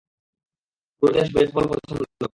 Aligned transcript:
পুরো 0.97 1.11
দেশ 1.13 1.27
বেসবল 1.35 1.63
পছন্দ 1.71 1.99
করে। 1.99 2.27